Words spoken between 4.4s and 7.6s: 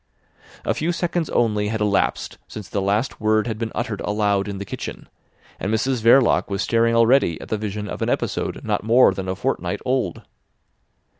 in the kitchen, and Mrs Verloc was staring already at the